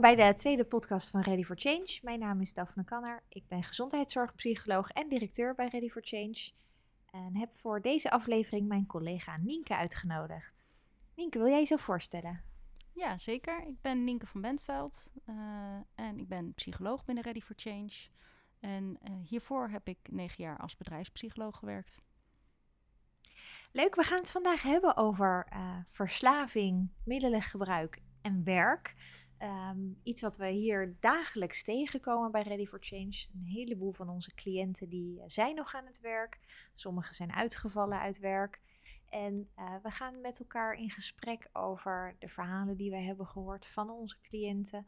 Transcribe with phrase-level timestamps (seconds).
[0.00, 1.98] Welkom bij de tweede podcast van Ready for Change.
[2.02, 3.22] Mijn naam is Daphne Kanner.
[3.28, 6.50] Ik ben gezondheidszorgpsycholoog en directeur bij Ready for Change.
[7.10, 10.68] En heb voor deze aflevering mijn collega Nienke uitgenodigd.
[11.14, 12.42] Nienke, wil jij je zo voorstellen?
[12.92, 13.66] Ja, zeker.
[13.66, 15.34] Ik ben Nienke van Bentveld uh,
[15.94, 17.92] en ik ben psycholoog binnen Ready for Change.
[18.60, 22.00] En uh, hiervoor heb ik negen jaar als bedrijfspsycholoog gewerkt.
[23.72, 28.94] Leuk, we gaan het vandaag hebben over uh, verslaving, middelengebruik en werk.
[29.42, 33.26] Um, iets wat we hier dagelijks tegenkomen bij Ready for Change.
[33.34, 36.38] Een heleboel van onze cliënten die zijn nog aan het werk.
[36.74, 38.60] Sommigen zijn uitgevallen uit werk.
[39.08, 43.66] En uh, we gaan met elkaar in gesprek over de verhalen die wij hebben gehoord
[43.66, 44.86] van onze cliënten.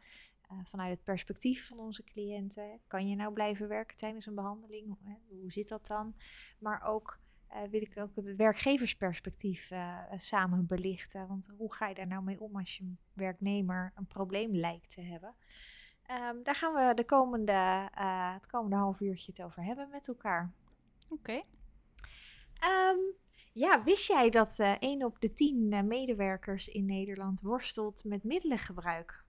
[0.51, 2.81] Uh, vanuit het perspectief van onze cliënten.
[2.87, 4.99] Kan je nou blijven werken tijdens een behandeling?
[5.29, 6.15] Hoe zit dat dan?
[6.59, 7.19] Maar ook
[7.71, 11.29] wil ik ook het werkgeversperspectief uh, samen belichten.
[11.29, 15.01] Want hoe ga je daar nou mee om als je werknemer een probleem lijkt te
[15.01, 15.35] hebben?
[16.11, 20.09] Um, daar gaan we de komende, uh, het komende half uurtje het over hebben met
[20.09, 20.53] elkaar.
[21.09, 21.15] Oké.
[21.15, 21.45] Okay.
[22.91, 23.15] Um,
[23.53, 29.25] ja, wist jij dat uh, 1 op de 10 medewerkers in Nederland worstelt met middelengebruik?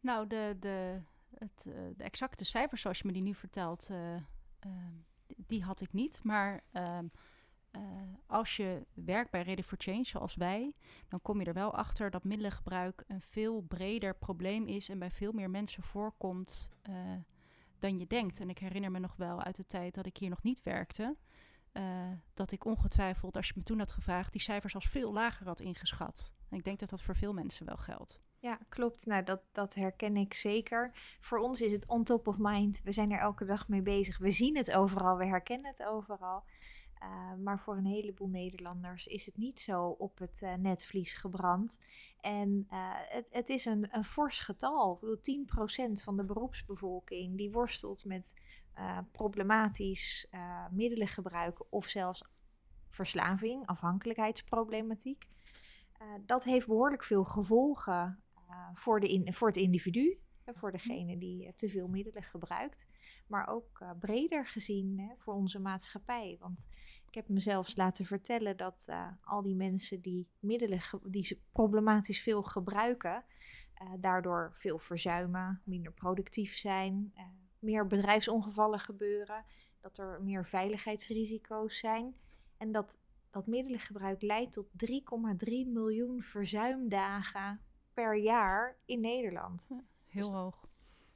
[0.00, 1.00] Nou, de, de,
[1.38, 1.62] het,
[1.96, 3.88] de exacte cijfers zoals je me die nu vertelt,
[5.36, 6.20] die had ik niet.
[6.22, 7.10] Maar um,
[7.76, 7.82] uh,
[8.26, 10.74] als je werkt bij Ready for Change, zoals wij,
[11.08, 15.10] dan kom je er wel achter dat middelengebruik een veel breder probleem is en bij
[15.10, 16.94] veel meer mensen voorkomt uh,
[17.78, 18.40] dan je denkt.
[18.40, 21.16] En ik herinner me nog wel uit de tijd dat ik hier nog niet werkte.
[21.76, 21.82] Uh,
[22.34, 25.60] dat ik ongetwijfeld, als je me toen had gevraagd, die cijfers als veel lager had
[25.60, 26.34] ingeschat.
[26.50, 28.20] En ik denk dat dat voor veel mensen wel geldt.
[28.38, 29.06] Ja, klopt.
[29.06, 30.90] Nou, dat, dat herken ik zeker.
[31.20, 32.80] Voor ons is het on top of mind.
[32.82, 34.18] We zijn er elke dag mee bezig.
[34.18, 36.44] We zien het overal, we herkennen het overal.
[37.02, 41.78] Uh, maar voor een heleboel Nederlanders is het niet zo op het uh, netvlies gebrand.
[42.20, 42.66] En
[43.08, 44.94] het, het, is een, een fors getal.
[44.94, 48.34] Ik bedoel, 10% van de beroepsbevolking die worstelt met
[49.12, 50.26] problematisch
[50.70, 52.24] middelengebruik of zelfs
[52.88, 55.28] verslaving, afhankelijkheidsproblematiek.
[56.26, 58.22] dat heeft behoorlijk veel gevolgen
[58.74, 60.18] voor, de in, voor het individu,
[60.52, 62.86] voor degene die te veel middelen gebruikt,
[63.26, 66.36] maar ook uh, breder gezien hè, voor onze maatschappij.
[66.40, 66.68] Want
[67.06, 72.42] ik heb mezelf laten vertellen dat uh, al die mensen die middelen die problematisch veel
[72.42, 73.24] gebruiken,
[73.82, 77.12] uh, daardoor veel verzuimen, minder productief zijn,
[77.64, 79.44] meer bedrijfsongevallen gebeuren,
[79.80, 82.14] dat er meer veiligheidsrisico's zijn
[82.56, 82.98] en dat
[83.34, 84.90] dat middelengebruik leidt tot 3,3
[85.66, 87.60] miljoen verzuimdagen
[87.92, 89.66] per jaar in Nederland.
[89.68, 90.68] Ja, heel dus, hoog.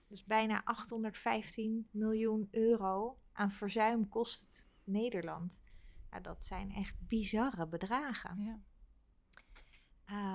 [0.07, 5.63] Dus bijna 815 miljoen euro aan verzuim kost het Nederland.
[6.11, 8.43] Nou, dat zijn echt bizarre bedragen.
[8.43, 8.61] Ja.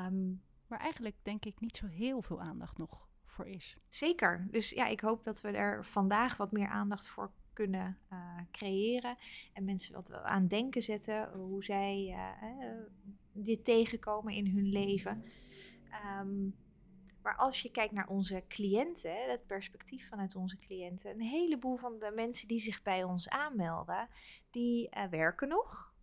[0.08, 3.78] Um, maar eigenlijk denk ik niet zo heel veel aandacht nog voor is.
[3.88, 4.48] Zeker.
[4.52, 9.18] Dus ja, ik hoop dat we er vandaag wat meer aandacht voor kunnen uh, creëren.
[9.54, 12.84] En mensen wat aan denken zetten hoe zij uh,
[13.32, 15.24] dit tegenkomen in hun leven.
[16.20, 16.56] Um,
[17.24, 22.00] maar als je kijkt naar onze cliënten, het perspectief vanuit onze cliënten, een heleboel van
[22.00, 24.10] de mensen die zich bij ons aanmelden,
[24.52, 25.94] die uh, werken nog.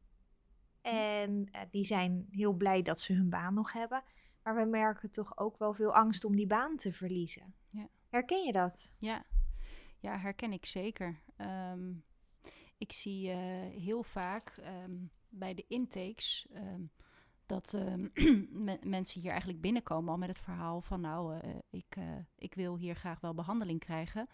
[0.83, 4.03] En uh, die zijn heel blij dat ze hun baan nog hebben.
[4.43, 7.55] Maar we merken toch ook wel veel angst om die baan te verliezen.
[7.71, 7.89] Ja.
[8.09, 8.93] Herken je dat?
[8.99, 9.25] Ja,
[9.99, 11.21] ja herken ik zeker.
[11.73, 12.05] Um,
[12.79, 13.37] ik zie uh,
[13.83, 16.49] heel vaak um, bij de intakes.
[16.55, 16.91] Um,
[17.47, 17.79] dat
[18.83, 22.05] mensen hier eigenlijk binnenkomen al met het verhaal van nou, uh, ik, uh,
[22.37, 24.29] ik wil hier graag wel behandeling krijgen.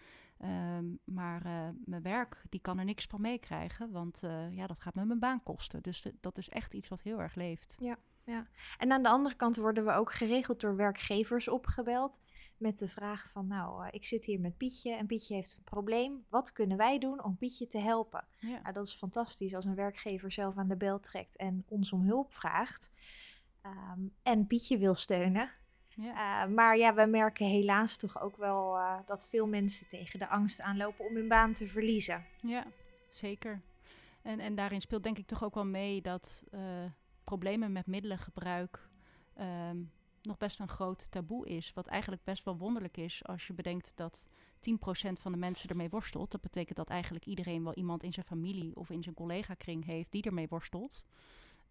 [0.45, 1.43] Um, maar
[1.85, 5.43] mijn werk, die kan er niks van meekrijgen, want ja, dat gaat me mijn baan
[5.43, 5.83] kosten.
[5.83, 7.77] Dus de, dat is echt iets wat heel erg leeft.
[7.79, 8.47] Ja ja.
[8.79, 12.21] En aan de andere kant worden we ook geregeld door werkgevers opgebeld
[12.57, 15.65] met de vraag van, nou, uh, ik zit hier met Pietje en Pietje heeft een
[15.65, 16.25] probleem.
[16.29, 18.25] Wat kunnen wij doen om Pietje te helpen?
[18.39, 18.61] Ja.
[18.61, 22.03] Nou, dat is fantastisch als een werkgever zelf aan de bel trekt en ons om
[22.03, 22.91] hulp vraagt
[23.63, 25.51] um, en Pietje wil steunen.
[25.89, 26.45] Ja.
[26.47, 30.29] Uh, maar ja, we merken helaas toch ook wel uh, dat veel mensen tegen de
[30.29, 32.25] angst aanlopen om hun baan te verliezen.
[32.41, 32.67] Ja,
[33.11, 33.63] zeker.
[34.23, 36.43] En, en daarin speelt denk ik toch ook wel mee dat
[37.27, 38.89] problemen met middelengebruik
[39.41, 39.91] um,
[40.23, 41.73] nog best een groot taboe is.
[41.75, 44.33] Wat eigenlijk best wel wonderlijk is als je bedenkt dat 10%
[45.13, 46.31] van de mensen ermee worstelt.
[46.31, 50.13] Dat betekent dat eigenlijk iedereen wel iemand in zijn familie of in zijn collega-kring heeft
[50.13, 51.05] die ermee worstelt.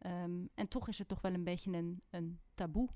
[0.06, 2.90] Um, en toch is het toch wel een beetje een, een taboe.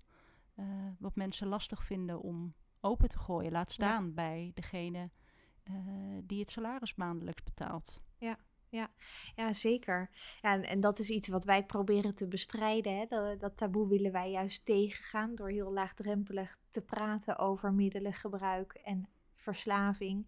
[0.56, 0.66] Uh,
[1.00, 3.52] wat mensen lastig vinden om open te gooien.
[3.52, 4.12] Laat staan ja.
[4.12, 5.10] bij degene
[5.64, 5.76] uh,
[6.24, 8.02] die het salaris maandelijks betaalt.
[8.18, 8.38] Ja,
[8.70, 8.92] ja,
[9.36, 10.10] ja zeker.
[10.42, 12.98] Ja, en, en dat is iets wat wij proberen te bestrijden.
[12.98, 13.06] Hè?
[13.06, 19.10] Dat, dat taboe willen wij juist tegengaan door heel laagdrempelig te praten over middelengebruik en
[19.36, 20.28] verslaving.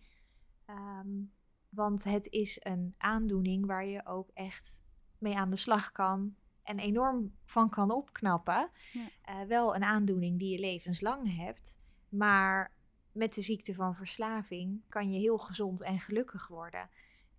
[0.65, 1.23] Ehm,
[1.69, 4.83] want het is een aandoening waar je ook echt
[5.17, 8.69] mee aan de slag kan en enorm van kan opknappen.
[8.91, 9.07] Ja.
[9.21, 11.79] Eh, wel een aandoening die je levenslang hebt,
[12.09, 12.73] maar
[13.11, 16.89] met de ziekte van verslaving kan je heel gezond en gelukkig worden.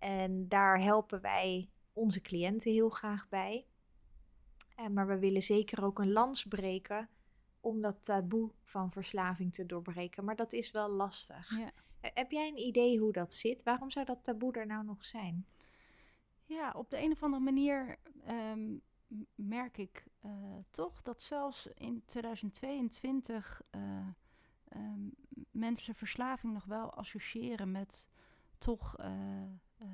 [0.02, 3.66] En daar helpen wij onze cliënten heel graag bij.
[4.76, 7.08] En, eh, maar we willen zeker ook een lans breken
[7.60, 10.24] om dat taboe van verslaving te doorbreken.
[10.24, 11.58] Maar dat is wel lastig.
[11.58, 11.72] Ja.
[12.00, 13.62] Eh, heb jij een idee hoe dat zit?
[13.62, 15.46] Waarom zou dat taboe er nou nog zijn?
[16.44, 18.76] Ja, op de een of andere manier ehm,
[19.34, 20.32] merk ik uh,
[20.70, 23.62] toch dat zelfs in 2022
[24.76, 25.14] um,
[25.50, 28.08] mensen verslaving nog wel associëren met
[28.58, 29.06] toch uh,
[29.82, 29.88] uh,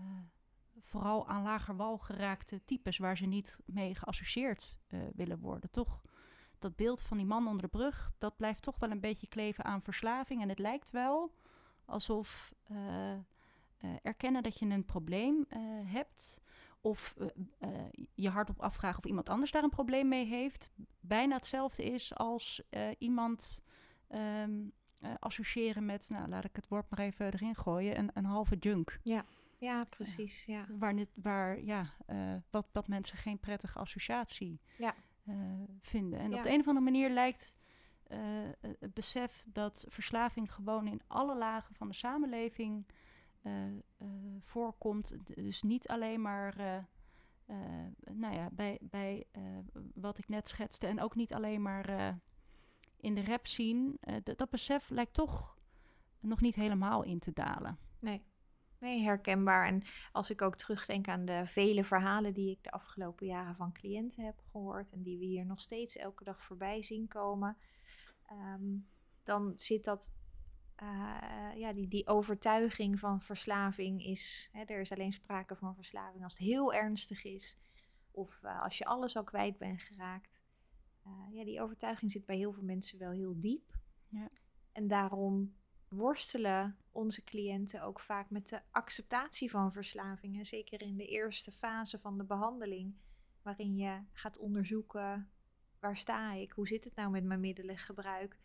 [0.82, 5.70] vooral aan lager wal geraakte types waar ze niet mee geassocieerd uh, willen worden.
[5.70, 6.02] Toch
[6.58, 9.64] dat beeld van die man onder de brug, dat blijft toch wel een beetje kleven
[9.64, 10.42] aan verslaving.
[10.42, 11.34] En het lijkt wel
[11.84, 12.54] alsof
[14.02, 15.46] erkennen dat je een probleem
[15.84, 16.40] hebt
[16.80, 17.14] of
[18.14, 20.70] je hardop afvragen of iemand anders daar een probleem mee heeft,
[21.00, 22.62] bijna hetzelfde is als
[22.98, 23.62] iemand
[24.10, 28.24] um, uh, associëren met, nou laat ik het woord maar even erin gooien, een, een
[28.24, 29.00] halve junk.
[29.02, 29.24] Ja,
[29.58, 30.44] ja precies.
[30.44, 30.66] Ja.
[30.68, 34.94] Waar, niet, waar ja, uh, wat, wat mensen geen prettige associatie ja.
[35.24, 35.34] uh,
[35.80, 36.18] vinden.
[36.18, 36.36] En ja.
[36.36, 37.54] op de een of andere manier lijkt
[38.78, 42.86] het besef dat verslaving gewoon in alle lagen van de samenleving
[44.40, 45.12] voorkomt.
[45.24, 46.56] Dus niet alleen maar.
[48.12, 49.26] nou ja, bij, bij
[49.94, 50.86] wat ik net schetste.
[50.86, 52.18] En ook niet alleen maar
[52.96, 55.58] in de rap zien, dat besef lijkt toch
[56.20, 57.78] nog niet helemaal in te dalen.
[57.98, 58.22] Nee.
[58.78, 59.66] Nee, herkenbaar.
[59.66, 59.82] En
[60.12, 64.24] als ik ook terugdenk aan de vele verhalen die ik de afgelopen jaren van cliënten
[64.24, 67.56] heb gehoord en die we hier nog steeds elke dag voorbij zien komen,
[68.30, 68.88] um,
[69.22, 70.14] dan zit dat,
[70.82, 76.24] uh, ja, die, die overtuiging van verslaving is, hè, er is alleen sprake van verslaving
[76.24, 77.58] als het heel ernstig is
[78.10, 80.42] of uh, als je alles al kwijt bent geraakt.
[81.06, 83.78] Uh, ja, die overtuiging zit bij heel veel mensen wel heel diep.
[84.08, 84.28] Ja.
[84.72, 85.54] En daarom
[85.88, 90.46] worstelen onze cliënten ook vaak met de acceptatie van verslavingen.
[90.46, 92.94] Zeker in de eerste fase van de behandeling,
[93.42, 95.30] waarin je gaat onderzoeken:
[95.80, 96.52] waar sta ik?
[96.52, 98.38] Hoe zit het nou met mijn middelengebruik?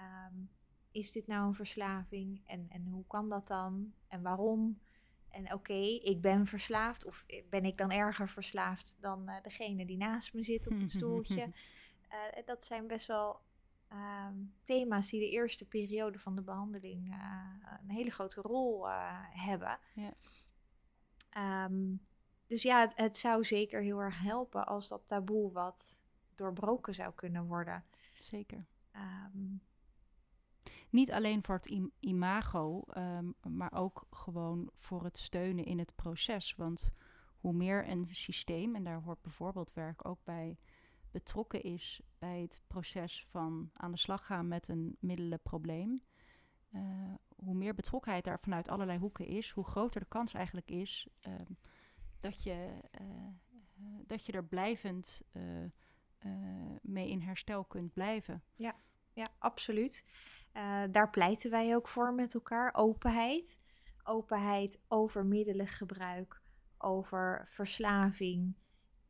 [0.00, 0.50] Um,
[0.92, 2.42] is dit nou een verslaving?
[2.46, 3.92] En, en hoe kan dat dan?
[4.08, 4.80] En waarom?
[5.28, 9.86] En oké, okay, ik ben verslaafd, of ben ik dan erger verslaafd dan uh, degene
[9.86, 11.52] die naast me zit op het stoeltje?
[12.08, 13.40] Uh, dat zijn best wel
[13.92, 17.16] um, thema's die de eerste periode van de behandeling uh,
[17.82, 19.78] een hele grote rol uh, hebben.
[19.94, 20.14] Ja.
[21.64, 22.06] Um,
[22.46, 26.00] dus ja, het, het, zou zeker heel erg helpen als dat taboe wat
[26.34, 27.84] doorbroken zou kunnen worden.
[28.20, 28.66] Zeker.
[28.96, 29.62] Um,
[30.90, 36.54] niet alleen voor het imago, um, maar ook gewoon voor het steunen in het proces.
[36.54, 36.90] Want
[37.40, 40.58] hoe meer een systeem, en daar hoort bijvoorbeeld werk ook bij,
[41.12, 46.00] betrokken is bij het proces van aan de slag gaan met een middelenprobleem,
[46.74, 51.08] uh, hoe meer betrokkenheid daar vanuit allerlei hoeken is, hoe groter de kans eigenlijk is
[51.28, 51.34] uh,
[52.20, 52.68] dat, je,
[53.00, 53.06] uh,
[54.06, 55.22] dat je er blijvend
[56.82, 58.42] mee in herstel kunt blijven.
[58.54, 58.74] Ja,
[59.12, 60.04] ja absoluut.
[60.90, 62.74] daar pleiten wij ook voor met elkaar.
[62.74, 63.60] Openheid.
[64.04, 66.42] Openheid over middelengebruik,
[66.78, 68.54] over verslaving,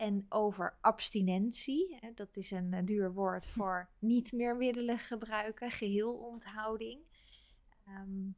[0.03, 1.99] en over abstinentie.
[2.15, 3.53] Dat is een eh, duur woord hm.
[3.53, 7.01] voor niet meer middelen gebruiken, geheel onthouding.
[7.89, 8.37] Um,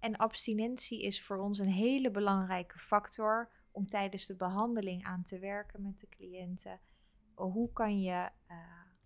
[0.00, 5.38] en abstinentie is voor ons een hele belangrijke factor om tijdens de behandeling aan te
[5.38, 6.80] werken met de cliënten.
[7.34, 8.56] Hoe kan je uh,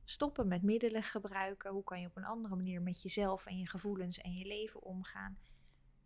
[0.04, 1.70] stoppen met middelen gebruiken?
[1.70, 4.82] Hoe kan je op een andere manier met jezelf en je gevoelens en je leven
[4.82, 5.38] omgaan?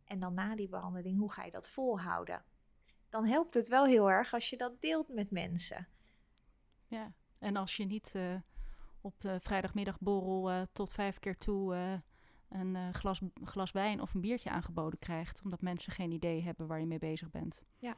[0.05, 2.45] En dan na die behandeling, hoe ga je dat volhouden?
[3.13, 5.89] Dan helpt het wel heel erg als je dat deelt met mensen.
[6.87, 8.35] Ja, en als je niet uh,
[9.01, 11.95] op de vrijdagmiddagborrel uh, tot vijf keer toe uh,
[12.49, 16.81] een glas, glas wijn of een biertje aangeboden krijgt, omdat mensen geen idee hebben waar
[16.81, 17.63] je mee bezig bent.
[17.79, 17.97] Ja,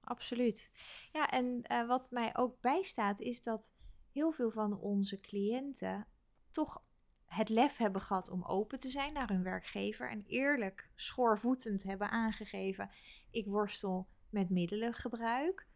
[0.00, 0.70] absoluut.
[1.12, 3.72] Ja, en wat mij ook bijstaat is dat
[4.12, 6.06] heel veel van onze cliënten
[6.50, 6.82] toch
[7.24, 12.10] het lef hebben gehad om open te zijn naar hun werkgever en eerlijk schoorvoetend hebben
[12.10, 12.90] aangegeven:
[13.30, 15.66] ik worstel met middelengebruik.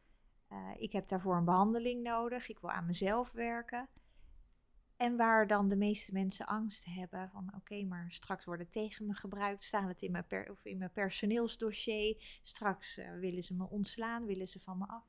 [0.52, 2.49] Uh, ik heb daarvoor een behandeling nodig.
[2.49, 3.88] Ik wil aan mezelf werken.
[5.02, 9.06] En waar dan de meeste mensen angst hebben van oké, maar straks wordt het tegen
[9.06, 13.54] me gebruikt, staan het in mijn, per, of in mijn personeelsdossier, straks eh, willen ze
[13.54, 15.04] me ontslaan, willen ze van me af.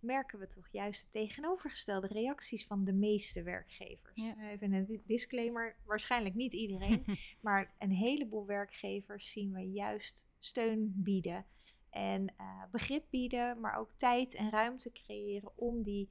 [0.00, 4.14] Merken we toch juist de tegenovergestelde reacties van de meeste werkgevers.
[4.14, 4.50] Ja.
[4.50, 7.04] Even een disclaimer, waarschijnlijk niet iedereen,
[7.40, 11.46] maar een heleboel werkgevers zien we juist steun bieden
[11.94, 16.10] en uh, begrip bieden, maar ook tijd en ruimte creëren om die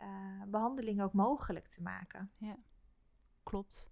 [0.00, 2.30] uh, behandeling ook mogelijk te maken.
[2.36, 2.56] Ja,
[3.42, 3.90] klopt.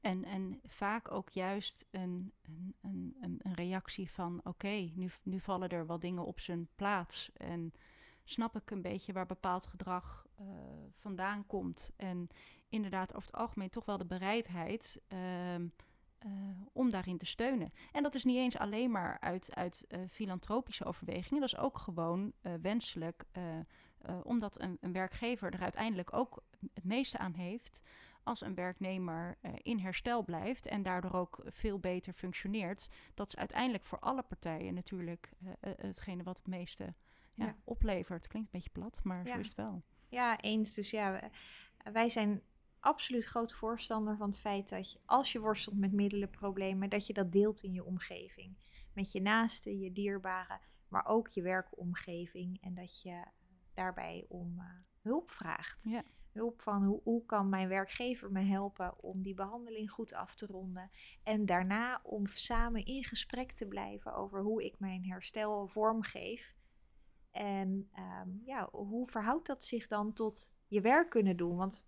[0.00, 2.32] En, en vaak ook juist een,
[2.80, 7.30] een, een, een reactie van: oké, nu, nu vallen er wel dingen op zijn plaats.
[7.32, 7.72] En
[8.24, 10.46] snap ik een beetje waar bepaald gedrag uh,
[10.98, 11.90] vandaan komt.
[11.96, 12.28] En
[12.68, 15.02] inderdaad, over het algemeen toch wel de bereidheid.
[15.08, 15.54] Uh,
[16.26, 16.32] uh,
[16.72, 17.70] om daarin te steunen.
[17.92, 21.40] En dat is niet eens alleen maar uit, uit uh, filantropische overwegingen.
[21.40, 23.24] Dat is ook gewoon uh, wenselijk,
[24.22, 26.42] omdat een, een, werkgever er uiteindelijk ook
[26.74, 27.80] het meeste aan heeft
[28.22, 32.88] als een werknemer in herstel blijft en daardoor ook veel beter functioneert.
[33.14, 36.94] Dat is uiteindelijk voor alle partijen natuurlijk hetgene wat het meeste
[37.30, 37.56] ja, ja.
[37.64, 38.26] oplevert.
[38.26, 39.32] Klinkt een beetje plat, maar ja.
[39.32, 39.82] zo is het wel.
[40.08, 40.74] Ja, eens.
[40.74, 41.30] Dus ja,
[41.92, 42.42] wij zijn
[42.82, 47.12] absoluut groot voorstander van het feit dat je, als je worstelt met middelenproblemen, dat je
[47.12, 48.56] dat deelt in je omgeving.
[48.94, 52.62] Met je naasten, je dierbaren, maar ook je werkomgeving.
[52.62, 53.24] En dat je
[53.74, 54.64] daarbij om uh,
[55.00, 55.82] hulp vraagt.
[55.82, 56.02] Ja.
[56.32, 60.46] Hulp van hoe, hoe kan mijn werkgever me helpen om die behandeling goed af te
[60.46, 60.90] ronden.
[61.22, 66.54] En daarna om samen in gesprek te blijven over hoe ik mijn herstel vormgeef.
[67.30, 67.90] En
[68.22, 71.56] um, ja, hoe verhoudt dat zich dan tot je werk kunnen doen?
[71.56, 71.86] Want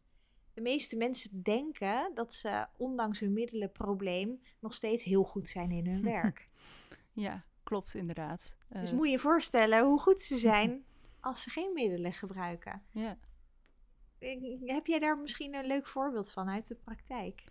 [0.54, 5.86] de meeste mensen denken dat ze, ondanks hun middelenprobleem, nog steeds heel goed zijn in
[5.86, 6.48] hun werk.
[7.12, 8.56] Ja, klopt inderdaad.
[8.68, 10.84] Dus uh, moet je je voorstellen hoe goed ze zijn
[11.20, 12.82] als ze geen middelen gebruiken.
[12.90, 13.18] Ja.
[14.64, 17.44] Heb jij daar misschien een leuk voorbeeld van uit de praktijk?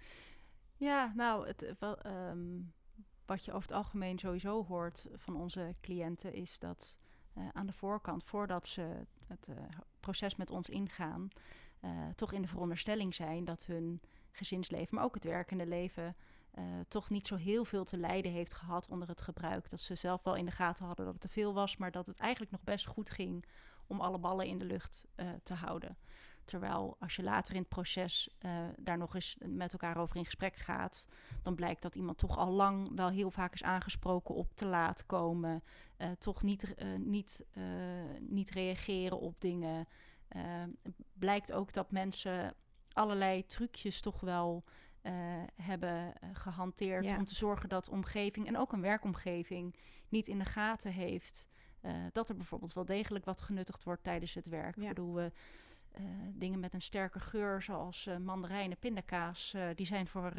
[0.77, 2.74] Ja, nou, het, wel, um,
[3.25, 6.98] wat je over het algemeen sowieso hoort van onze cliënten is dat
[7.38, 9.55] uh, aan de voorkant, voordat ze het uh,
[10.00, 11.29] proces met ons ingaan,
[11.85, 16.15] uh, toch in de veronderstelling zijn dat hun gezinsleven, maar ook het werkende leven,
[16.57, 19.69] uh, toch niet zo heel veel te lijden heeft gehad onder het gebruik.
[19.69, 22.07] Dat ze zelf wel in de gaten hadden dat het te veel was, maar dat
[22.07, 23.45] het eigenlijk nog best goed ging
[23.87, 25.97] om alle ballen in de lucht uh, te houden.
[26.45, 28.29] Terwijl als je later in het proces
[28.77, 31.05] daar nog eens met elkaar over in gesprek gaat,
[31.41, 35.05] dan blijkt dat iemand toch al lang wel heel vaak is aangesproken op te laat
[35.05, 35.63] komen,
[36.19, 37.45] toch niet, niet,
[38.19, 39.87] niet reageren op dingen.
[40.35, 40.63] Uh,
[41.13, 42.53] blijkt ook dat mensen
[42.93, 44.63] allerlei trucjes toch wel
[45.03, 45.13] uh,
[45.55, 47.17] hebben gehanteerd ja.
[47.17, 49.75] om te zorgen dat omgeving en ook een werkomgeving
[50.09, 51.47] niet in de gaten heeft
[51.81, 54.75] uh, dat er bijvoorbeeld wel degelijk wat genuttigd wordt tijdens het werk.
[54.75, 54.81] Ja.
[54.81, 55.31] Ik bedoel, we
[56.33, 60.33] dingen met een sterke geur zoals mandarijnen, pindakaas, die zijn voor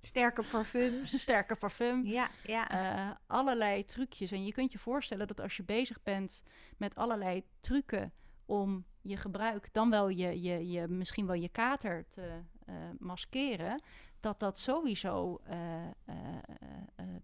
[0.00, 1.18] Sterke parfums.
[1.20, 2.06] Sterke parfum.
[2.06, 2.72] Ja, ja.
[2.72, 4.32] Uh, allerlei trucjes.
[4.32, 6.42] En je kunt je voorstellen dat als je bezig bent
[6.76, 8.12] met allerlei trucken
[8.46, 13.82] om je gebruik, dan wel je, je, je misschien wel je kater te uh, maskeren,
[14.20, 15.54] dat dat sowieso uh,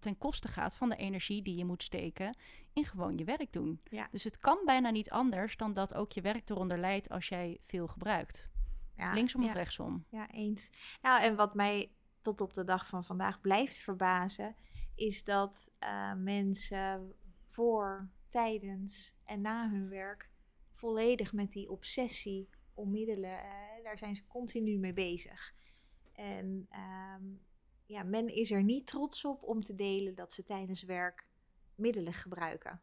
[0.01, 2.37] ten koste gaat van de energie die je moet steken
[2.73, 3.81] in gewoon je werk doen.
[3.91, 4.09] Ja.
[4.11, 7.59] Dus het kan bijna niet anders dan dat ook je werk eronder leidt als jij
[7.63, 8.51] veel gebruikt.
[8.97, 9.49] Ja, Linksom ja.
[9.49, 10.05] of rechtsom.
[10.09, 10.71] Ja, eens.
[11.03, 14.57] Nou, en wat mij tot op de dag van vandaag blijft verbazen,
[14.95, 15.73] is dat
[16.17, 17.15] mensen
[17.45, 20.31] voor, tijdens en na hun werk
[20.75, 25.55] volledig met die obsessie om middelen, uh, daar zijn ze continu mee bezig.
[26.13, 26.69] En
[27.17, 27.41] um,
[27.87, 31.27] ja, men is er niet trots op om te delen dat ze tijdens werk
[31.75, 32.81] middelen gebruiken.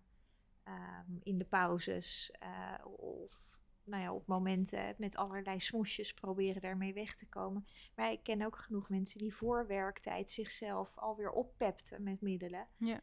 [0.68, 6.94] Um, in de pauzes uh, of nou ja, op momenten met allerlei smoesjes proberen daarmee
[6.94, 7.66] weg te komen.
[7.96, 12.68] Maar ik ken ook genoeg mensen die voor werktijd zichzelf alweer oppepten met middelen.
[12.78, 13.02] Ja.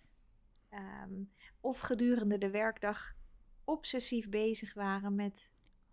[1.05, 3.17] Um, of gedurende de werkdag
[3.69, 5.53] obsessief bezig waren met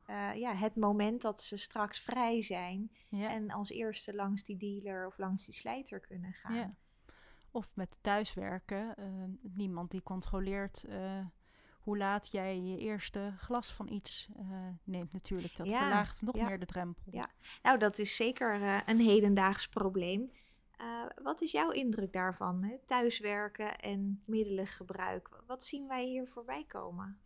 [0.10, 2.92] uh, ja, het moment dat ze straks vrij zijn.
[3.10, 3.30] Ja.
[3.30, 6.56] En als eerste langs die dealer of langs die slijter kunnen gaan.
[6.56, 6.76] Ja.
[7.52, 8.96] Of met thuiswerken.
[9.00, 9.06] Uh,
[9.42, 11.26] niemand die controleert uh,
[11.80, 14.30] hoe laat jij je eerste glas van iets
[14.84, 15.56] neemt natuurlijk.
[15.56, 17.04] Dat Ja, verlaagt nog meer de drempel.
[17.12, 17.30] Ja.
[17.64, 20.32] Nou, dat is zeker een hedendaags probleem.
[21.24, 22.64] Wat is jouw indruk daarvan?
[22.64, 22.78] Hè?
[22.86, 25.44] Thuiswerken en middelengebruik.
[25.48, 27.20] Wat zien wij hier voorbij komen?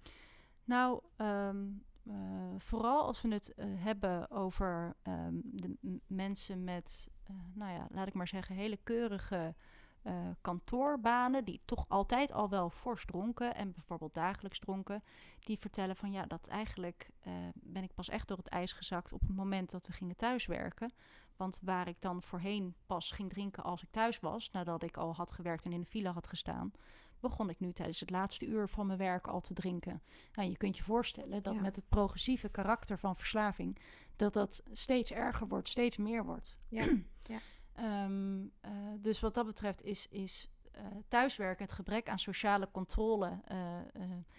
[0.70, 2.16] Nou, um, uh,
[2.58, 8.08] vooral als we het uh, hebben over um, de mensen met, uh, nou ja, laat
[8.08, 9.56] ik maar zeggen, hele keurige
[10.02, 15.02] eh, kantoorbanen, die toch altijd al wel fors dronken en bijvoorbeeld dagelijks dronken,
[15.40, 19.14] die vertellen van ja, dat eigenlijk eh, ben ik pas echt door het ijs gezakt
[19.14, 20.94] op het moment dat we gingen thuiswerken.
[21.36, 25.16] Want waar ik dan voorheen pas ging drinken als ik thuis was, nadat ik al
[25.16, 26.72] had gewerkt en in de file had gestaan,
[27.20, 30.02] begon ik nu tijdens het laatste uur van mijn werk al te drinken.
[30.34, 33.78] Nou, je kunt je voorstellen dat met het progressieve karakter van verslaving,
[34.16, 36.60] dat dat steeds erger wordt, steeds meer wordt.
[36.68, 36.88] Ja.
[37.34, 37.40] ja.
[37.74, 43.42] Ehm, eh, dus wat dat betreft is, is uh, thuiswerken, het gebrek aan sociale controle,
[43.52, 43.80] uh,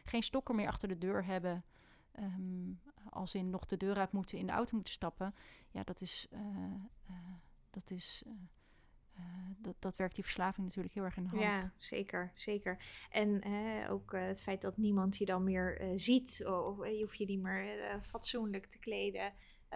[0.04, 1.64] geen stokker meer achter de deur hebben,
[2.18, 5.34] um, als in nog de deur uit moeten, in de auto moeten stappen,
[5.70, 6.28] ja, dat is,
[7.70, 8.22] dat is
[9.58, 11.42] dat, dat werkt die verslaving natuurlijk heel erg in de hand.
[11.42, 12.78] Ja, zeker, zeker.
[13.10, 13.44] En
[13.88, 17.98] ook het feit dat niemand je dan meer ziet, of je hoeft je niet meer
[18.02, 19.32] fatsoenlijk te kleden,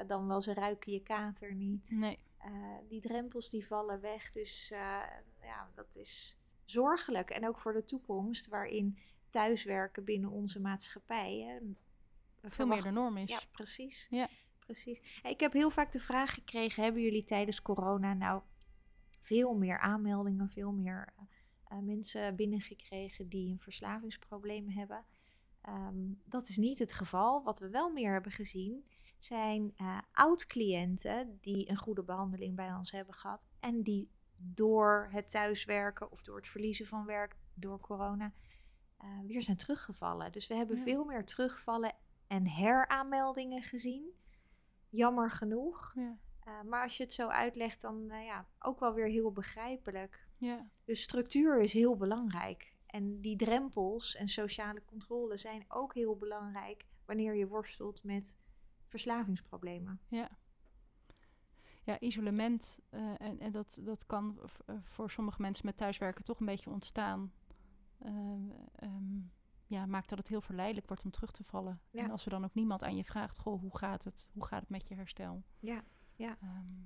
[0.07, 1.91] dan wel ze ruiken je kater niet.
[1.91, 2.19] Nee.
[2.89, 4.31] Die drempels die vallen weg.
[4.31, 4.69] Dus
[5.43, 7.31] ja, dat is zorgelijk.
[7.31, 8.99] En ook voor de toekomst, waarin
[9.29, 11.59] thuiswerken binnen onze maatschappij hè,
[12.51, 13.31] veel meer de norm is.
[13.31, 14.07] Ja, precies.
[14.11, 14.29] Ja.
[14.59, 15.21] precies.
[15.23, 18.43] Ik heb heel vaak de vraag gekregen: hebben jullie tijdens corona nou
[19.25, 21.13] veel meer aanmeldingen, veel meer
[21.73, 25.05] uh, mensen binnengekregen die een verslavingsprobleem hebben?
[25.69, 27.43] Um, dat is niet het geval.
[27.43, 28.85] Wat we wel meer hebben gezien,
[29.19, 35.31] zijn uh, oud-cliënten die een goede behandeling bij ons hebben gehad en die door het
[35.31, 38.33] thuiswerken of door het verliezen van werk door corona
[39.05, 40.33] uh, weer zijn teruggevallen.
[40.33, 40.83] Dus we hebben Ja.
[40.83, 41.95] veel meer terugvallen
[42.27, 44.11] en heraanmeldingen gezien.
[44.89, 45.93] Jammer genoeg.
[45.95, 46.19] Ja.
[46.49, 50.29] Uh, maar als je het zo uitlegt, dan uh, ja, ook wel weer heel begrijpelijk.
[50.39, 50.71] Ja.
[50.85, 52.73] Dus structuur is heel belangrijk.
[52.87, 58.39] En die drempels en sociale controle zijn ook heel belangrijk wanneer je worstelt met
[58.87, 60.01] verslavingsproblemen.
[60.09, 60.31] Ja.
[61.85, 62.79] Ja, isolement.
[62.91, 66.71] eh, en en dat, dat kan eh, voor sommige mensen met thuiswerken toch een beetje
[66.71, 67.33] ontstaan.
[67.99, 69.21] Ehm,
[69.67, 71.81] ja, maakt dat het heel verleidelijk wordt om terug te vallen.
[71.91, 72.03] Ja.
[72.03, 74.31] En als er dan ook niemand aan je vraagt, goh, hoe gaat het?
[74.33, 75.43] Hoe gaat het met je herstel?
[75.59, 75.85] Ja,
[76.17, 76.39] ja.
[76.41, 76.85] Ehm,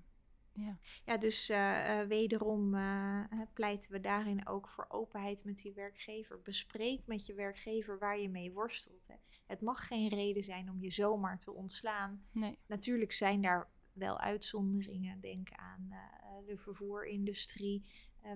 [0.52, 0.78] ja.
[1.04, 6.40] Ja, dus eh, eh, wederom eh, pleiten we daarin ook voor openheid met die werkgever.
[6.42, 9.06] Bespreek met je werkgever waar je mee worstelt.
[9.06, 9.14] Hè.
[9.46, 12.22] Het mag geen reden zijn om je zomaar te ontslaan.
[12.32, 15.20] Nee, Natuurlijk zijn daar wel uitzonderingen.
[15.20, 15.92] Denk aan
[16.46, 17.84] de vervoerindustrie,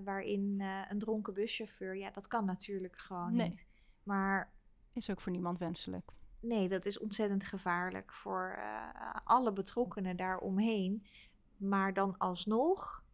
[0.04, 3.48] waarin een dronken buschauffeur, ja, dat kan natuurlijk gewoon Nee.
[3.48, 3.66] niet.
[4.02, 4.52] Maar
[4.92, 6.12] is ook voor niemand wenselijk.
[6.42, 11.06] Nee, dat is ontzettend gevaarlijk voor eh, alle betrokkenen daaromheen.
[11.56, 13.04] Maar dan alsnog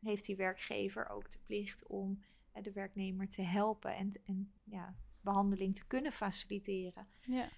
[0.00, 4.94] heeft die werkgever ook de plicht om eh, de werknemer te helpen en, en ja,
[5.20, 7.06] behandeling te kunnen faciliteren.
[7.20, 7.48] Ja.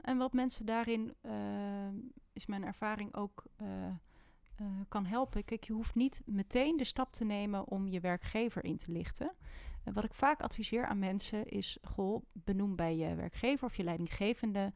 [0.00, 1.88] En wat mensen daarin, eh,
[2.32, 3.44] is mijn ervaring ook,
[4.56, 5.44] eh, eh, kan helpen.
[5.44, 9.32] Kijk, je hoeft niet meteen de stap te nemen om je werkgever in te lichten.
[9.84, 13.84] En wat ik vaak adviseer aan mensen is, goh, benoem bij je werkgever of je
[13.84, 14.72] leidinggevende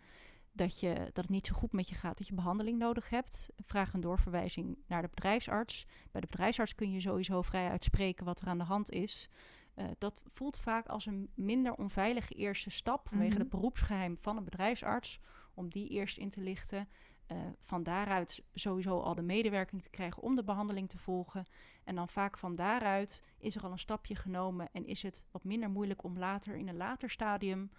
[0.53, 3.49] dat, je, dat het niet zo goed met je gaat, dat je behandeling nodig hebt.
[3.57, 5.87] Vraag een doorverwijzing naar de bedrijfsarts.
[6.11, 9.29] Bij de bedrijfsarts kun je sowieso vrij uitspreken wat er aan de hand is.
[9.75, 13.41] Eh, dat voelt vaak als een minder onveilige eerste stap vanwege Mhm.
[13.41, 15.21] het beroepsgeheim van een bedrijfsarts.
[15.55, 16.89] Om die eerst in te lichten.
[17.31, 21.47] Eh, van daaruit sowieso al de medewerking te krijgen om de behandeling te volgen.
[21.85, 25.45] En dan vaak van daaruit is er al een stapje genomen en is het wat
[25.45, 27.71] minder moeilijk om later in een later stadium,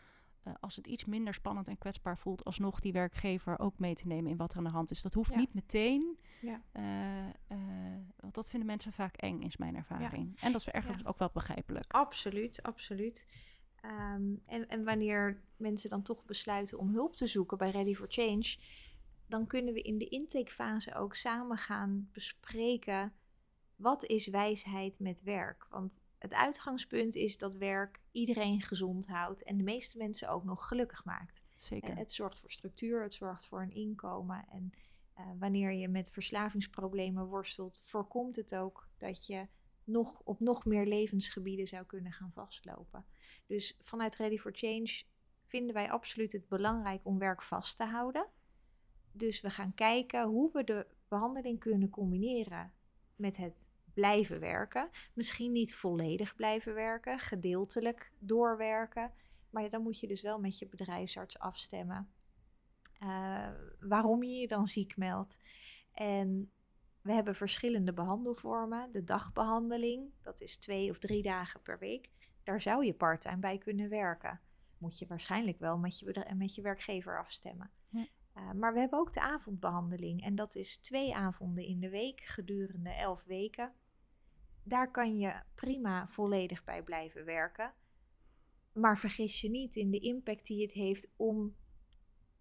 [0.43, 4.07] eh, als het iets minder spannend en kwetsbaar voelt, alsnog die werkgever ook mee te
[4.07, 5.01] nemen in wat er aan de hand is.
[5.01, 5.37] Dat hoeft Ja.
[5.37, 6.17] niet meteen.
[6.41, 6.61] Ja.
[6.71, 7.57] eh,
[8.19, 10.39] want dat vinden mensen vaak eng, is mijn ervaring.
[10.41, 11.91] En dat is ergens ook wel begrijpelijk.
[11.91, 13.27] Absoluut, absoluut.
[13.81, 18.07] Ehm, en, en wanneer mensen dan toch besluiten om hulp te zoeken bij Ready for
[18.09, 18.55] Change,
[19.31, 23.13] dan kunnen we in de intakefase ook samen gaan bespreken
[23.75, 25.65] wat is wijsheid met werk.
[25.69, 30.67] Want het uitgangspunt is dat werk iedereen gezond houdt en de meeste mensen ook nog
[30.67, 31.43] gelukkig maakt.
[31.57, 31.89] Zeker.
[31.89, 34.45] Eh, Het zorgt voor structuur, het zorgt voor een inkomen.
[34.49, 34.71] En
[35.13, 39.47] eh, wanneer je met verslavingsproblemen worstelt, voorkomt het ook dat je
[39.83, 43.05] nog, op nog meer levensgebieden zou kunnen gaan vastlopen.
[43.45, 45.03] Dus vanuit Ready for Change
[45.45, 48.27] vinden wij absoluut het belangrijk om werk vast te houden.
[49.11, 52.73] Dus we gaan kijken hoe we de behandeling kunnen combineren
[53.15, 54.89] met het blijven werken.
[55.13, 59.11] Misschien niet volledig blijven werken, gedeeltelijk doorwerken.
[59.49, 62.11] Maar dan moet je dus wel met je bedrijfsarts afstemmen
[63.01, 65.39] eh, waarom je je dan ziek meldt.
[65.93, 66.51] En
[67.01, 68.91] we hebben verschillende behandelvormen.
[68.91, 72.09] De dagbehandeling, dat is twee of drie dagen per week.
[72.43, 74.39] Daar zou je parttime bij kunnen werken.
[74.77, 77.71] Moet je waarschijnlijk wel met je, met je werkgever afstemmen.
[78.33, 80.23] Eh, maar we hebben ook de avondbehandeling.
[80.23, 83.73] En dat is twee avonden in de week gedurende elf weken.
[84.63, 87.73] daar kan je prima volledig bij blijven werken.
[88.73, 91.55] Maar vergis je niet in de impact die het heeft om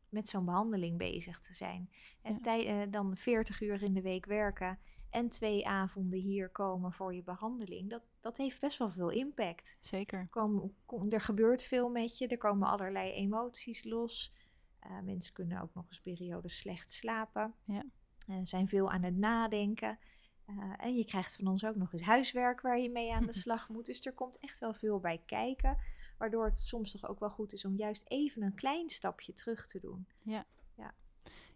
[0.09, 1.91] met zo'n behandeling bezig te zijn.
[2.23, 2.41] En Ja.
[2.41, 4.79] tij- eh, dan 40 uur in de week werken
[5.11, 7.91] en twee avonden hier komen voor je behandeling.
[7.91, 9.77] Dat, dat heeft best wel veel impact.
[9.81, 10.27] Zeker.
[10.31, 14.35] Kom, kom- er gebeurt veel met je, er komen allerlei emoties los.
[14.81, 17.55] Eh, mensen kunnen ook nog eens periodes slecht slapen.
[17.65, 17.85] Ja.
[18.27, 19.99] Eh, zijn veel aan het nadenken.
[20.45, 23.33] Eh, en je krijgt van ons ook nog eens huiswerk waar je mee aan de
[23.45, 23.87] slag moet.
[23.87, 25.77] Dus er komt echt wel veel bij kijken.
[26.19, 29.67] Waardoor het soms toch ook wel goed is om juist even een klein stapje terug
[29.67, 30.07] te doen.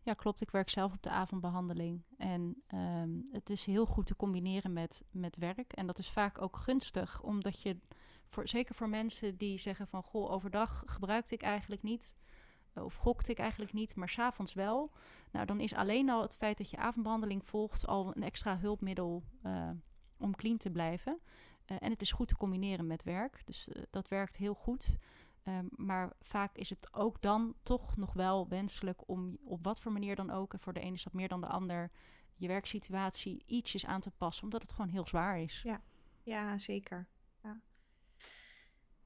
[0.04, 0.40] Ja, klopt.
[0.40, 2.02] Ik werk zelf op de avondbehandeling.
[2.16, 5.72] En ehm, het is heel goed te combineren met, met werk.
[5.72, 7.80] En dat is vaak ook gunstig, omdat je,
[8.28, 10.02] voor, zeker voor mensen die zeggen van...
[10.02, 12.12] goh, overdag gebruikte ik eigenlijk niet,
[12.74, 14.92] of gokte ik eigenlijk niet, maar s'avonds wel.
[15.30, 17.87] Nou, dan is alleen al het feit dat je avondbehandeling volgt...
[17.87, 19.70] al een extra hulpmiddel eh,
[20.16, 21.20] om clean te blijven.
[21.64, 23.42] Eh, en het is goed te combineren met werk.
[23.44, 24.96] Dus eh, dat werkt heel goed.
[25.42, 29.92] Ehm, maar vaak is het ook dan toch nog wel wenselijk om op wat voor
[29.92, 31.90] manier dan ook, en voor de ene is dat meer dan de ander,
[32.37, 35.62] je werksituatie ietsjes aan te passen, omdat het gewoon heel zwaar is.
[35.62, 35.82] Ja.
[36.22, 37.06] Ja, zeker.
[37.42, 37.60] Ja.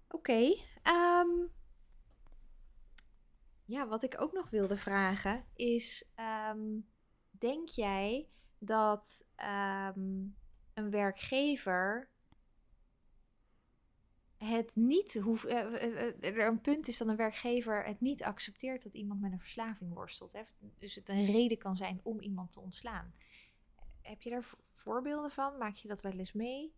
[0.08, 0.56] Oké.
[0.82, 1.28] ehm,
[3.68, 6.78] ja, wat ik ook nog wilde vragen is: ehm,
[7.30, 8.28] denk jij
[8.58, 10.26] dat ehm,
[10.74, 12.10] een werkgever
[14.36, 15.44] het niet hoeft.
[15.44, 19.20] eh, eh, eh, er een punt is dat een werkgever het niet accepteert dat iemand
[19.20, 20.32] met een verslaving worstelt.
[20.32, 20.42] Hè?
[20.78, 23.14] Dus het een reden kan zijn om iemand te ontslaan.
[24.02, 25.58] Heb je daar vo- voorbeelden van?
[25.58, 26.74] Maak je dat wel eens mee?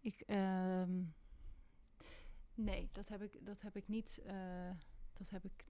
[0.00, 1.02] Ik, ehm,
[2.54, 4.22] nee, dat heb ik, dat heb ik niet.
[5.18, 5.64] Dat heb ik,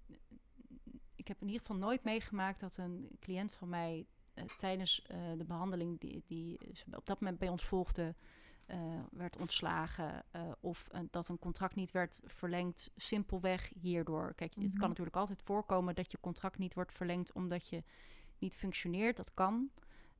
[1.14, 5.18] ik heb in ieder geval nooit meegemaakt dat een cliënt van mij eh, tijdens eh,
[5.36, 8.14] de behandeling die, die ze op dat moment bij ons volgde,
[8.66, 8.78] eh,
[9.10, 10.24] werd ontslagen.
[10.60, 14.34] of dat een contract niet werd verlengd, simpelweg hierdoor.
[14.34, 14.78] Kijk, het Mhm.
[14.78, 17.82] kan natuurlijk altijd voorkomen dat je contract niet wordt verlengd omdat je
[18.38, 19.16] niet functioneert.
[19.16, 19.70] Dat kan.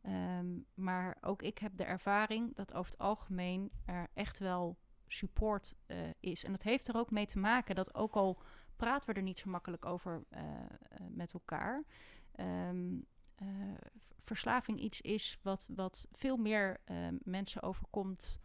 [0.02, 5.74] Ehm, maar ook ik heb de ervaring dat over het algemeen er echt wel support
[6.20, 6.44] is.
[6.44, 8.42] En dat heeft er ook mee te maken dat ook al
[8.76, 10.66] praten we er niet zo makkelijk over eh, eh,
[11.10, 11.84] met elkaar.
[12.34, 12.94] ehm,
[13.34, 13.46] eh,
[13.98, 18.40] v- verslaving iets is wat, wat veel meer eh, mensen overkomt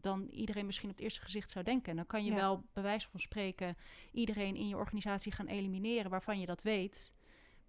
[0.00, 1.90] dan iedereen misschien op het eerste gezicht zou denken.
[1.90, 2.36] En dan kan je Ja.
[2.36, 3.76] wel bij wijze van spreken
[4.12, 7.12] iedereen in je organisatie gaan elimineren waarvan je dat weet.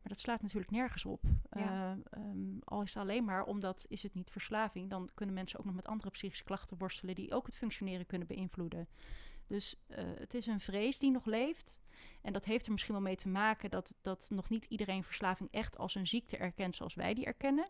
[0.01, 1.23] Maar dat slaat natuurlijk nergens op.
[1.49, 1.91] Ja.
[2.09, 5.59] Eh, ehm, al is het alleen maar omdat is het niet verslaving, dan kunnen mensen
[5.59, 8.87] ook nog met andere psychische klachten worstelen die ook het functioneren kunnen beïnvloeden.
[9.47, 11.79] Dus eh, het is een vrees die nog leeft.
[12.21, 15.51] En dat heeft er misschien wel mee te maken dat, dat nog niet iedereen verslaving
[15.51, 17.67] echt als een ziekte erkent zoals wij die erkennen.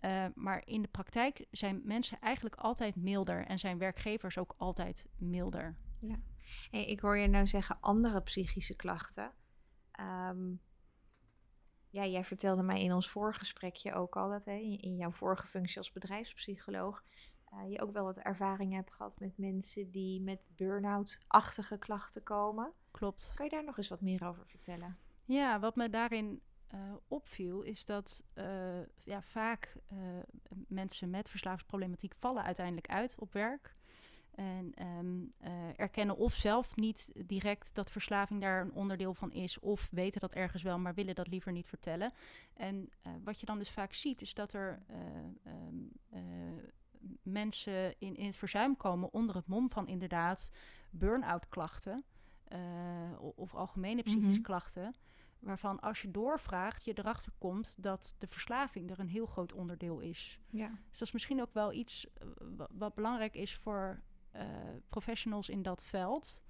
[0.00, 5.06] Eh, maar in de praktijk zijn mensen eigenlijk altijd milder en zijn werkgevers ook altijd
[5.16, 5.76] milder.
[6.70, 9.32] Hey, ik hoor je nou zeggen andere psychische klachten.
[9.92, 10.54] Ehm,
[11.90, 15.78] ja, jij vertelde mij in ons voorgesprekje ook al dat hè, in jouw vorige functie
[15.78, 17.04] als bedrijfspsycholoog
[17.52, 22.72] eh, je ook wel wat ervaring hebt gehad met mensen die met burn-out-achtige klachten komen.
[22.90, 23.32] Klopt.
[23.34, 24.96] Kan je daar nog eens wat meer over vertellen?
[25.24, 29.76] Ja, wat me daarin eh, opviel is dat eh, ja, vaak
[30.68, 33.76] mensen met verslavingsproblematiek vallen uiteindelijk uit op werk.
[34.34, 39.58] En ehm, eh, erkennen of zelf niet direct dat verslaving daar een onderdeel van is,
[39.58, 42.12] of weten dat ergens wel, maar willen dat liever niet vertellen.
[42.54, 42.90] En
[43.24, 44.96] wat je dan dus vaak ziet, is dat er eh,
[45.42, 45.76] ehm,
[46.10, 46.20] eh,
[47.22, 50.50] mensen in, in het verzuim komen onder het mom van inderdaad
[50.90, 52.04] burn-out klachten
[52.44, 52.58] eh,
[53.18, 54.42] of algemene psychische Mhm.
[54.42, 54.94] klachten.
[55.38, 60.00] Waarvan als je doorvraagt, je erachter komt dat de verslaving er een heel groot onderdeel
[60.00, 60.38] is.
[60.50, 60.68] Ja.
[60.68, 64.44] Dus dat is misschien ook wel iets eh, wa- wat belangrijk is voor eh,
[64.88, 66.42] professionals in dat veld.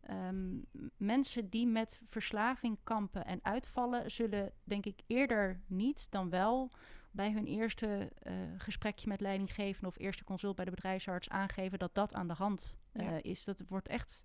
[0.00, 0.56] Ehm,
[0.96, 6.70] mensen die met verslaving kampen en uitvallen, zullen denk ik eerder niet dan wel
[7.14, 11.94] bij hun eerste eh, gesprekje met leidinggevende of eerste consult bij de bedrijfsarts aangeven dat
[11.94, 13.22] dat aan de hand eh, Ja.
[13.22, 13.44] is.
[13.44, 14.24] Dat wordt echt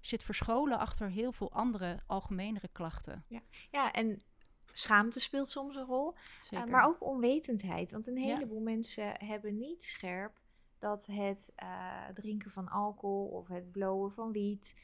[0.00, 3.24] zit verscholen achter heel veel andere algemenere klachten.
[3.70, 4.20] ja, en
[4.72, 6.14] schaamte speelt soms een rol.
[6.42, 6.66] Zeker.
[6.66, 7.92] Uh, maar ook onwetendheid.
[7.92, 8.34] Want een Ja.
[8.34, 10.40] heleboel mensen hebben niet scherp
[10.78, 11.52] dat het
[12.14, 14.74] drinken van alcohol of het blowen van wiet,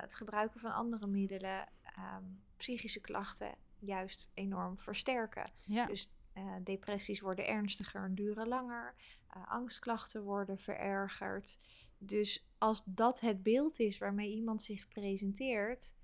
[0.00, 5.50] het gebruiken van andere middelen, um, psychische klachten juist enorm versterken.
[5.64, 5.86] Ja.
[5.86, 8.94] Dus uh, depressies worden ernstiger en duren langer,
[9.36, 11.58] uh, angstklachten worden verergerd.
[11.98, 15.94] Dus als dat het beeld is waarmee iemand zich presenteert,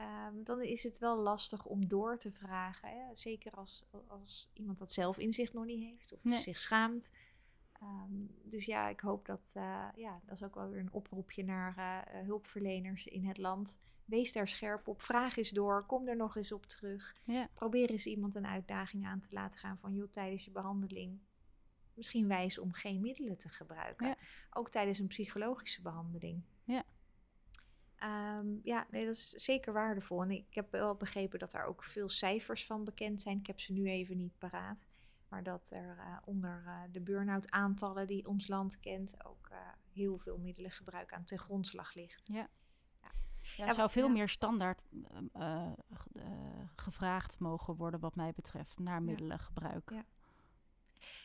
[0.00, 2.88] Um, dan is het wel lastig om door te vragen.
[2.88, 3.14] Hè?
[3.14, 6.42] Zeker als, als iemand dat zelf in zich nog niet heeft of Nee.
[6.42, 7.10] zich schaamt.
[7.80, 8.12] Ehm,
[8.42, 11.76] dus ja, ik hoop dat, uh, ja, dat is ook wel weer een oproepje naar
[11.78, 13.78] uh, hulpverleners in het land.
[14.04, 17.16] Wees daar scherp op, vraag eens door, kom er nog eens op terug.
[17.22, 17.48] Ja.
[17.54, 21.20] Probeer eens iemand een uitdaging aan te laten gaan van, joh, tijdens je behandeling
[21.96, 24.06] misschien wijs om geen middelen te gebruiken.
[24.06, 24.16] Ja.
[24.50, 26.42] Ook tijdens een psychologische behandeling.
[26.64, 26.84] Ja.
[27.96, 30.22] Ehm, ja, nee, dat is zeker waardevol.
[30.22, 33.38] En ik heb wel begrepen dat er ook veel cijfers van bekend zijn.
[33.38, 34.86] Ik heb ze nu even niet paraat.
[35.28, 39.58] Maar dat er uh, onder uh, de burn-out aantallen die ons land kent ook uh,
[39.92, 42.28] heel veel middelengebruik aan ten grondslag ligt.
[42.32, 42.48] Ja.
[43.56, 44.80] Ja, er zou veel meer standaard
[46.76, 49.90] gevraagd mogen worden wat mij betreft naar middelengebruik.
[49.90, 50.04] Ja,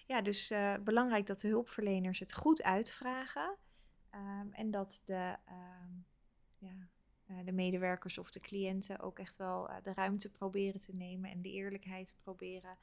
[0.06, 3.56] ja dus belangrijk dat de hulpverleners het goed uitvragen.
[4.16, 6.06] Um, en dat de, um,
[6.58, 6.90] ja,
[7.44, 11.52] de medewerkers of de cliënten ook echt wel de ruimte proberen te nemen en de
[11.52, 12.78] eerlijkheid proberen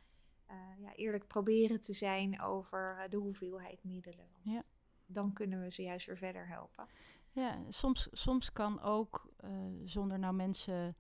[0.79, 4.27] ja, eerlijk proberen te zijn over uh, de hoeveelheid middelen.
[4.43, 4.63] Want ja.
[5.07, 6.87] dan kunnen we ze juist weer verder helpen.
[7.31, 9.51] Ja, soms, soms kan ook uh,
[9.85, 10.97] zonder nou mensen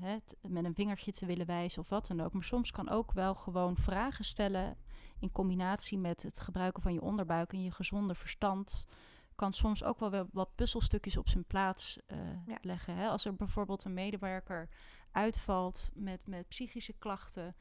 [0.00, 2.32] het, met een vingertje te willen wijzen of wat dan ook.
[2.32, 4.76] Maar soms kan ook wel gewoon vragen stellen
[5.20, 8.86] in combinatie met het gebruiken van je onderbuik en je gezonde verstand.
[9.34, 11.98] Kan soms ook wel wat puzzelstukjes op zijn plaats
[12.46, 12.58] ja.
[12.60, 12.96] leggen.
[12.96, 13.08] Hè?
[13.08, 14.68] Als er bijvoorbeeld een medewerker
[15.12, 17.56] uitvalt met, met psychische klachten.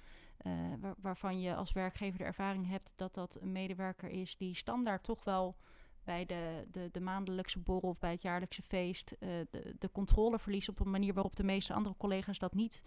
[0.45, 4.56] Uh, waar, waarvan je als werkgever de ervaring hebt dat dat een medewerker is die
[4.56, 5.56] standaard toch wel
[6.04, 10.39] bij de, de, de maandelijkse borrel of bij het jaarlijkse feest uh, de, de controle
[10.39, 12.84] verliest op een manier waarop de meeste andere collega's dat niet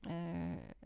[0.00, 0.12] uh,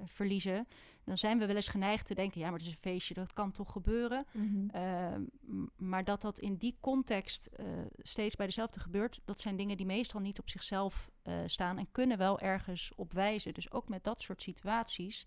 [0.04, 0.68] verliezen.
[1.04, 3.32] Dan zijn we wel eens geneigd te denken, ja, maar het is een feestje, dat
[3.32, 4.24] kan toch gebeuren.
[4.32, 5.30] Mm -hmm.
[5.76, 7.50] maar dat dat in die context
[7.98, 11.10] steeds bij dezelfde gebeurt, dat zijn dingen die meestal niet op zichzelf
[11.46, 13.54] staan en kunnen wel ergens op wijzen.
[13.54, 15.26] Dus ook met dat soort situaties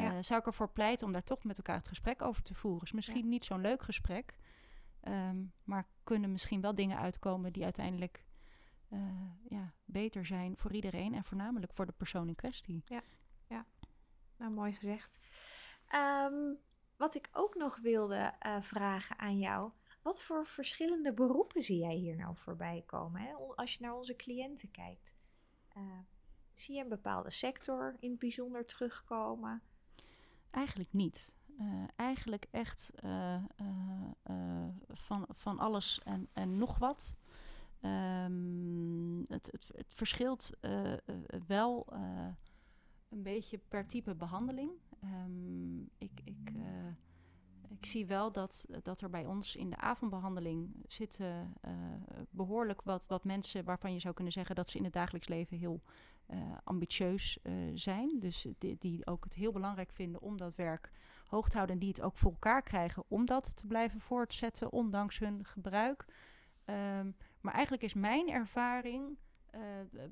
[0.00, 0.22] Ja.
[0.22, 2.82] zou ik ervoor pleiten om daar toch met elkaar het gesprek over te voeren.
[2.82, 4.36] Is misschien niet zo'n leuk gesprek,
[5.00, 8.24] ehm, maar kunnen misschien wel dingen uitkomen die uiteindelijk
[8.92, 9.00] uh,
[9.48, 12.82] ja, beter zijn voor iedereen en voornamelijk voor de persoon in kwestie.
[14.36, 15.18] Nou, mooi gezegd.
[15.86, 16.54] Ehm,
[16.96, 19.70] wat ik ook nog wilde eh, vragen aan jou.
[20.02, 23.20] Wat voor verschillende beroepen zie jij hier nou voorbij komen?
[23.20, 23.32] Hè?
[23.32, 25.14] Als je naar onze cliënten kijkt.
[25.68, 25.82] Eh,
[26.52, 29.62] zie je een bepaalde sector in het bijzonder terugkomen?
[30.54, 31.34] Eigenlijk niet.
[31.58, 37.16] Eh, eigenlijk echt eh, eh, van, van alles en, en nog wat.
[37.80, 40.50] Ehm, het, het, het verschilt
[41.46, 41.86] wel
[43.08, 44.70] een beetje per type behandeling.
[45.00, 46.52] Ehm, ik, ik,
[47.84, 51.72] ik zie wel dat, dat er bij ons in de avondbehandeling zitten eh,
[52.30, 55.58] behoorlijk wat, wat mensen waarvan je zou kunnen zeggen dat ze in het dagelijks leven
[55.58, 55.82] heel
[56.26, 58.20] eh, ambitieus eh, zijn.
[58.20, 60.90] Dus die, die ook het heel belangrijk vinden om dat werk
[61.26, 64.72] hoog te houden en die het ook voor elkaar krijgen om dat te blijven voortzetten,
[64.72, 66.04] ondanks hun gebruik.
[66.64, 67.10] Ehm,
[67.40, 69.18] maar eigenlijk is mijn ervaring
[69.50, 69.60] eh,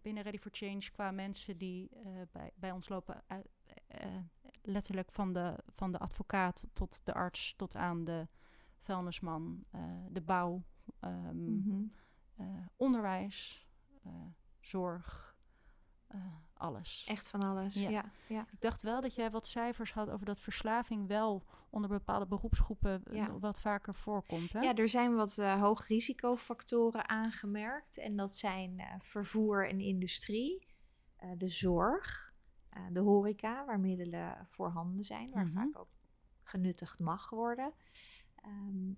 [0.03, 1.90] binnen Ready for Change qua mensen die
[2.33, 3.22] bij, bij ons lopen,
[4.62, 8.29] letterlijk van de, van de advocaat tot de arts tot aan de
[8.81, 9.64] vuilnisman,
[10.09, 10.62] de bouw,
[11.01, 11.85] ehm, Mhm.
[12.77, 13.66] onderwijs,
[14.61, 15.32] zorg,
[16.12, 16.18] eh,
[16.55, 17.05] alles.
[17.09, 17.75] Echt van alles.
[17.75, 17.88] Ja.
[17.90, 18.05] Ja.
[18.27, 18.46] Ja.
[18.53, 23.05] Ik dacht wel dat jij wat cijfers had over dat verslaving wel onder bepaalde beroepsgroepen
[23.05, 23.38] eh, Ja.
[23.38, 24.53] wat vaker voorkomt.
[24.53, 24.61] Hè?
[24.61, 27.98] Ja, er zijn wat eh hoogrisicofactoren aangemerkt.
[27.98, 30.66] En dat zijn vervoer en industrie,
[31.37, 32.33] de zorg,
[32.90, 35.55] de horeca, waar middelen voorhanden zijn, waar Mhm.
[35.55, 35.88] vaak ook
[36.42, 37.72] genuttigd mag worden.
[38.37, 38.92] Ehm,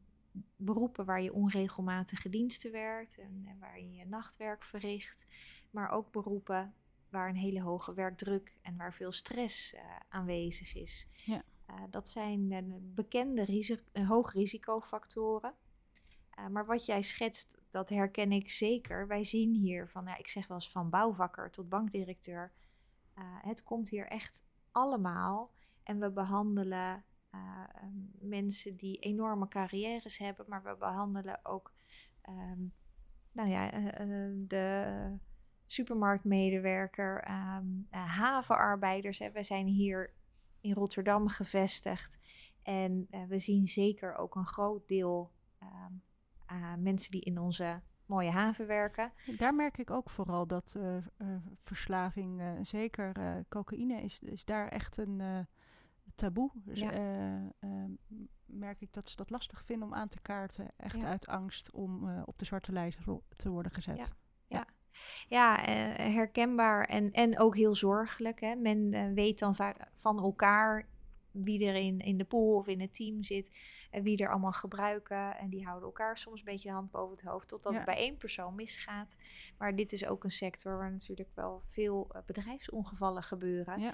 [0.56, 5.26] beroepen waar je onregelmatige diensten werkt en, en waar je je nachtwerk verricht.
[5.70, 6.74] Maar ook beroepen
[7.14, 11.08] waar een hele hoge werkdruk en waar veel stress eh, aanwezig is.
[11.24, 11.42] Ja.
[11.66, 15.54] Eh, dat zijn eh, bekende risi- eh, hoogrisicofactoren.
[16.50, 19.06] Maar wat jij schetst, dat herken ik zeker.
[19.06, 22.52] Wij zien hier van, ja, ik zeg wel eens van bouwvakker tot bankdirecteur.
[23.40, 25.52] Het komt hier echt allemaal.
[25.82, 31.72] En we behandelen eh, ehm, mensen die enorme carrières hebben, maar we behandelen ook
[32.20, 32.62] ehm,
[33.32, 33.70] nou ja,
[34.46, 35.18] de
[35.74, 39.18] supermarktmedewerker, ehm, eh, havenarbeiders.
[39.18, 39.30] Hè.
[39.30, 40.12] We zijn hier
[40.60, 42.18] in Rotterdam gevestigd.
[42.62, 45.92] En eh, we zien zeker ook een groot deel ehm,
[46.46, 49.12] aan mensen die in onze mooie haven werken.
[49.36, 51.02] Daar merk ik ook vooral dat eh, eh,
[51.58, 55.38] verslaving, eh, zeker eh, cocaïne, is, is daar echt een eh,
[56.14, 56.50] taboe.
[56.54, 56.90] Dus, Ja.
[56.92, 57.48] eh, eh,
[58.08, 60.68] m- merk ik dat ze dat lastig vinden om aan te kaarten.
[60.76, 61.06] Echt Ja.
[61.08, 63.96] uit angst om eh, op de zwarte lijst te worden gezet.
[63.96, 64.06] Ja,
[65.28, 68.40] eh, herkenbaar en, en ook heel zorgelijk.
[68.40, 68.54] Hè.
[68.54, 70.88] Men eh, weet dan va- van elkaar
[71.30, 73.56] wie er in, in de pool of in het team zit
[73.90, 75.36] en wie er allemaal gebruiken.
[75.36, 77.78] En die houden elkaar soms een beetje de hand boven het hoofd totdat Ja.
[77.78, 79.16] het bij één persoon misgaat.
[79.58, 83.80] Maar dit is ook een sector waar natuurlijk wel veel eh, bedrijfsongevallen gebeuren.
[83.80, 83.92] Ja.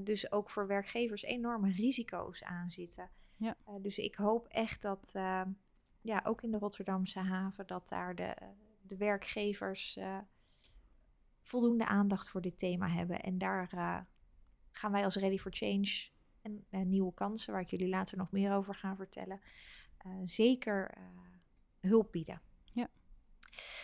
[0.00, 3.10] Dus ook voor werkgevers enorme risico's aan zitten.
[3.36, 3.56] Ja.
[3.80, 5.10] Dus ik hoop echt dat,
[6.00, 8.34] ja, ook in de Rotterdamse haven, dat daar de,
[8.82, 9.98] de werkgevers
[11.42, 13.20] voldoende aandacht voor dit thema hebben.
[13.20, 13.98] En daar eh,
[14.70, 16.08] gaan wij als Ready for Change
[16.42, 19.40] en eh, nieuwe kansen, waar ik jullie later nog meer over ga vertellen,
[19.96, 20.94] eh, zeker
[21.80, 22.42] hulp bieden.
[22.72, 22.88] Ja.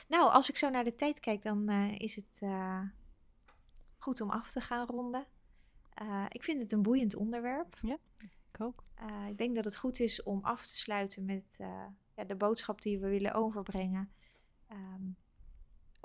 [0.09, 2.43] Nou, als ik zo naar de tijd kijk, dan is het
[3.99, 5.27] goed om af te gaan ronden.
[6.29, 7.77] Ik vind het een boeiend onderwerp.
[8.53, 8.83] Ik ook.
[9.29, 11.57] Ik denk dat het goed is om af te sluiten met
[12.15, 14.11] ja, de boodschap die we willen overbrengen.
[14.67, 15.03] Ehm,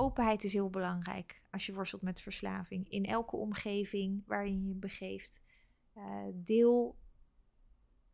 [0.01, 2.89] openheid is heel belangrijk als je worstelt met verslaving.
[2.89, 5.41] In elke omgeving waarin je je begeeft.
[5.93, 6.97] Eh, deel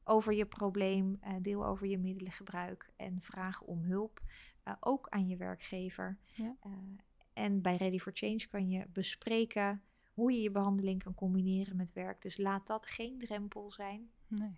[0.04, 4.21] over je probleem, eh, deel over je middelengebruik en vraag om hulp.
[4.63, 6.17] eh, ook aan je werkgever.
[6.36, 6.56] Ja.
[7.34, 11.93] En bij Ready for Change kan je bespreken hoe je je behandeling kan combineren met
[11.93, 12.21] werk.
[12.21, 14.12] Dus laat dat geen drempel zijn.
[14.28, 14.58] Nee.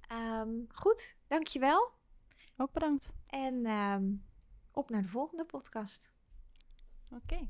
[0.00, 1.90] Ehm, goed, dankjewel.
[2.56, 3.12] Ook bedankt.
[3.26, 4.12] En ehm,
[4.72, 6.12] op naar de volgende podcast.
[7.10, 7.48] Oké.